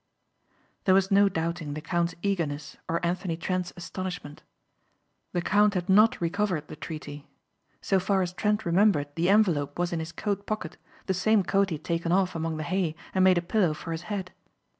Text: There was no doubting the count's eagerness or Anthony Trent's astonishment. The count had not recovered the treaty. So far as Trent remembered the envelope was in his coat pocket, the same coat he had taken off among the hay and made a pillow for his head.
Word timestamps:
There 0.85 0.95
was 0.95 1.11
no 1.11 1.29
doubting 1.29 1.75
the 1.75 1.79
count's 1.79 2.15
eagerness 2.23 2.75
or 2.89 3.05
Anthony 3.05 3.37
Trent's 3.37 3.71
astonishment. 3.77 4.41
The 5.31 5.43
count 5.43 5.75
had 5.75 5.89
not 5.89 6.19
recovered 6.19 6.67
the 6.69 6.75
treaty. 6.75 7.27
So 7.81 7.99
far 7.99 8.23
as 8.23 8.33
Trent 8.33 8.65
remembered 8.65 9.09
the 9.13 9.29
envelope 9.29 9.77
was 9.77 9.93
in 9.93 9.99
his 9.99 10.11
coat 10.11 10.47
pocket, 10.47 10.75
the 11.05 11.13
same 11.13 11.43
coat 11.43 11.69
he 11.69 11.75
had 11.75 11.83
taken 11.83 12.11
off 12.11 12.33
among 12.33 12.57
the 12.57 12.63
hay 12.63 12.95
and 13.13 13.23
made 13.23 13.37
a 13.37 13.43
pillow 13.43 13.75
for 13.75 13.91
his 13.91 14.01
head. 14.09 14.31